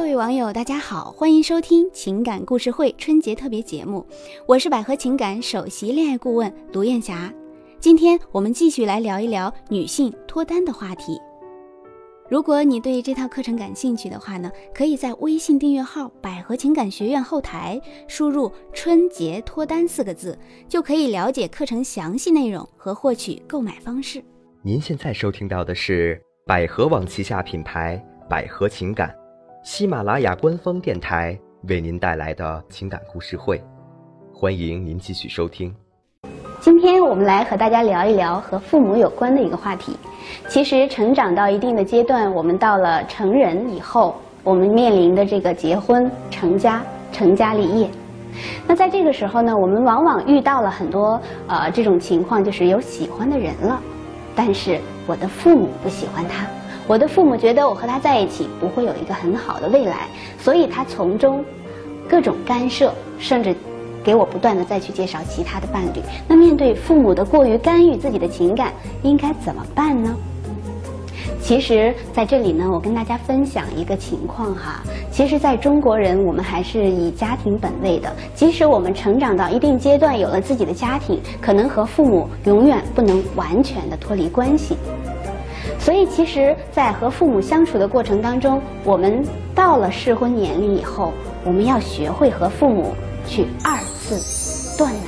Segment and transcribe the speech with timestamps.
[0.00, 4.04] 各位网友，大家好，欢迎收听情感故事会春节特别节目，
[4.46, 7.30] 我是百合情感首席恋爱顾问卢艳霞。
[7.78, 11.20] 今天我们继续来聊一聊女性脱单的话题。
[12.30, 20.36] 如果你对这套课程感兴趣的话呢，可以在微信订阅号“百合情感学院”后台输入“春节脱单”四个字，
[20.66, 24.24] 就可以了解课程详细内容和获取购买方式。
[24.62, 29.14] 您现在收听到的是百合网旗下品牌百合情感。
[29.62, 31.38] 喜马拉雅官方电台
[31.68, 33.62] 为您带来的情感故事会，
[34.32, 35.74] 欢迎您继续收听。
[36.60, 39.94] 今天我们来和大家聊一聊和父母有关的一个话题。
[40.48, 47.90] 其实，成长到一定的阶段，我们到了成人以后，我们面临的这个结婚、成家、成家立业。
[48.66, 53.78] 那在这个时候呢，我们往往遇到了很多呃这种情况，就是有喜欢的人了，
[54.34, 56.46] 但是我的父母不喜欢他。
[56.90, 60.08] 我的父母觉得我和他在一起不会有一个很好的未来，
[60.40, 61.44] 所以他从中
[62.08, 63.54] 各种干涉，甚至
[64.02, 66.00] 给我不断的再去介绍其他的伴侣。
[66.26, 68.72] 那面对父母的过于干预自己的情感，
[69.04, 70.12] 应该怎么办呢？
[71.40, 74.82] 其实在这里呢，我跟大家分享一个情况哈。
[75.12, 78.12] 其实，在中国人，我们还是以家庭本位的。
[78.34, 84.76] 即使我们成长到一定阶段，有了自己的家庭，可能和父母永远不能完全的脱离关系。
[85.80, 91.10] 所以，其实，在和父母相处的过程当中，我们到了适婚年龄以后，
[91.42, 92.92] 我们要学会和父母
[93.26, 95.00] 去二次断奶。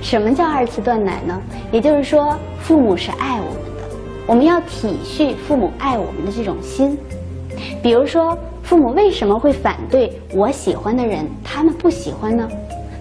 [0.00, 1.42] 什么叫二次断奶呢？
[1.72, 3.96] 也就是说，父母是爱我们的，
[4.28, 6.96] 我们要体恤父母爱我们的这种心。
[7.82, 12.48] 比如说，父母为什么会反对我喜欢的人，他们不喜欢呢？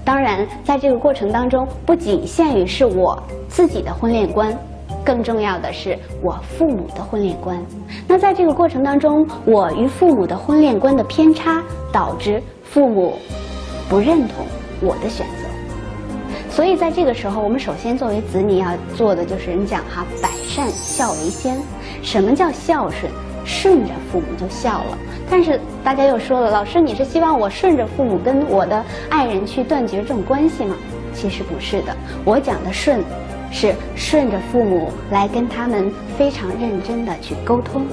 [0.03, 4.51] 当然，在这个过程当中，不仅限于是我自己的婚恋观。
[5.05, 7.63] 更重要的是我父母的婚恋观，
[8.07, 11.61] 那在这个过程当中，我与父母的婚恋观的偏差，
[11.93, 13.13] 导致父母
[13.87, 14.43] 不认同
[14.81, 15.45] 我的选择。
[16.49, 21.55] 所以在这个时候，我们首先作为子女要做的就是人讲哈，百善孝为先。
[22.01, 23.11] 什么叫孝顺？
[23.43, 24.97] 顺着父母就孝了。
[25.29, 30.75] 但是大家又说了，老师你是希望我顺着父母跟我的爱人去断绝这种关系吗？
[31.13, 33.03] 其实不是的，我讲的顺。
[33.55, 37.85] 是顺着父母来跟他们非常认真的去沟通，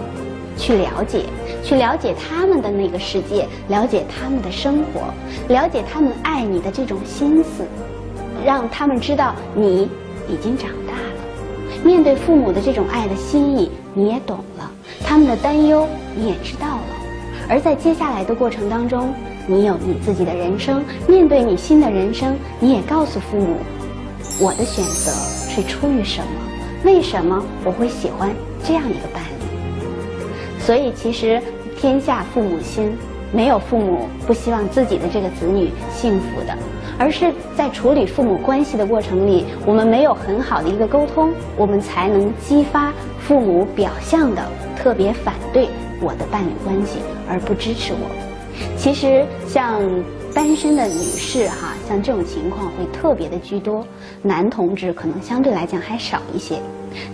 [0.58, 1.22] 去了解，
[1.62, 5.02] 去了解他们的那个世界，了解他们的生活，
[5.46, 7.64] 了解他们爱你的这种心思，
[8.44, 9.88] 让他们知道你
[10.28, 11.80] 已经长大了。
[11.84, 14.68] 面对父母的这种爱的心意，你也懂了，
[15.04, 15.86] 他们的担忧
[16.16, 16.82] 你也知道了。
[17.48, 19.14] 而在接下来的过程当中，
[19.46, 23.58] 你有你自己的人生，面对你新的人生，你也告诉父母。
[24.40, 25.12] 我的选择
[25.54, 26.26] 是出于什么？
[26.82, 29.44] 为什么我会喜欢这样一个伴侣？
[30.58, 31.38] 所以，其实
[31.78, 32.96] 天下父母心，
[33.30, 36.56] 没有父母不希望自己的这个子女幸福的，
[36.98, 44.42] 而是在处理父母关系的过程里，我们没有很好的一个沟通，我们才能激发父母表象的
[44.74, 45.68] 特别反对
[46.00, 48.08] 我的伴侣关系，而不支持我。
[48.78, 49.82] 其实，像。
[50.34, 53.86] 单身的女士哈，像这种情况会特别的居多，
[54.22, 56.58] 男同志可能相对来讲还少一些。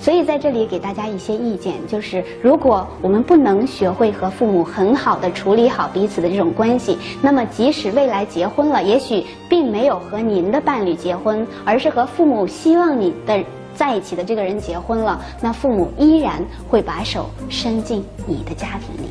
[0.01, 19.11] 所以在这里给大家一些意见，就是如果我们不能学会和父母很好的处理好彼此的这种关系，那么即使未来结婚了，也许并没有和您的伴侣结婚，而是和父母希望你的在一起的这个人结婚了，那父母依然会把手伸进你的家庭里。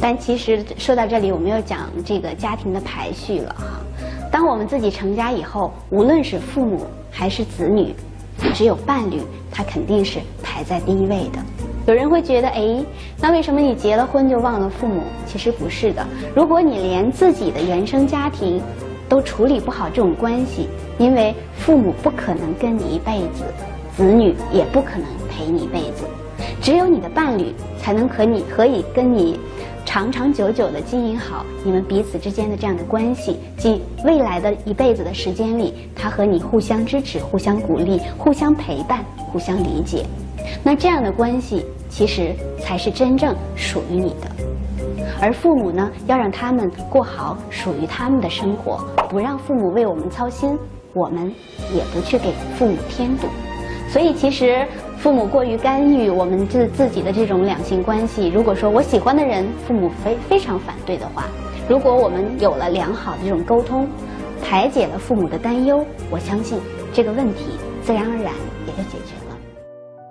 [0.00, 3.80] 但其实说到这里，我们要讲这个家庭的排序了哈。
[4.30, 7.94] 当我们自己成家以后，无论是父母还是子女，
[8.54, 11.38] 只有伴侣，他肯定是排在第一位的。
[11.86, 12.84] 有人会觉得，哎，
[13.18, 15.02] 那为什么你结了婚就忘了父母？
[15.26, 16.06] 其实不是的。
[16.34, 18.60] 如果你连自己的原生家庭
[19.08, 23.42] 都处理不好这种关系，因为父母不可能跟你一辈子，
[23.96, 26.04] 子女也不可能陪你一辈子，
[26.60, 29.38] 只有你的伴侣才能和你可以跟你。
[29.84, 40.04] 长长久久的经营好你们彼此之间的这样的关系，即未来的一辈子的时间里，他和你互相支持、互相鼓励、互相陪伴、互相理解，
[40.62, 44.30] 那这样的关系其实才是真正属于你的。
[45.22, 50.54] 而父母呢，要让他们过好属于他们的生活，不让父母为我们操心，
[50.92, 51.32] 我们
[51.74, 53.26] 也不去给父母添堵。
[53.88, 54.66] 所以其实。
[54.98, 61.26] 父母过于干预我们自自己的这种两性关系，如果说我喜欢的人，父母非非常反对的话，
[61.68, 63.86] 如果我们有了良好的这种沟通，
[64.42, 66.58] 排解了父母的担忧，我相信
[66.92, 67.44] 这个问题
[67.80, 68.32] 自然而然
[68.66, 69.36] 也就解决了。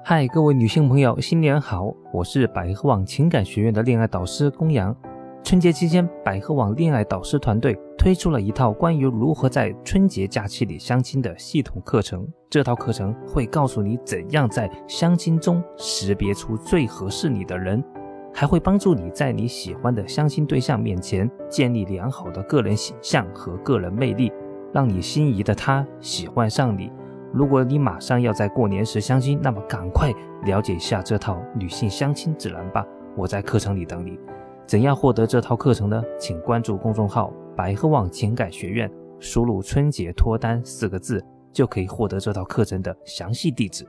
[0.05, 1.93] 嗨，各位女性朋友，新年好！
[2.13, 4.95] 我是百合网情感学院的恋爱导师公羊。
[5.43, 12.27] 春节期间，百合网恋爱导师团队推出了一套关于如何在春节假期里相亲的系统课程。
[12.49, 17.83] 这套课程会告诉你怎样在相亲中识别出最合适你的人，
[18.33, 24.31] 还会帮助你在你喜欢的相亲对象面前建立良好的个人形象和个人魅力，
[24.71, 26.91] 让你心仪的他喜欢上你。
[27.33, 30.13] 如果你马上要在过年时相亲，那么赶快
[30.45, 32.85] 了解一下这套女性相亲指南吧。
[33.17, 34.17] 我在课程里等你。
[34.65, 36.01] 怎样获得这套课程呢？
[36.19, 38.89] 请关注公众号“白鹤望情感学院”，
[39.19, 43.83] 输入“春节脱单”四个字，就可以获得这套课程的详细地址。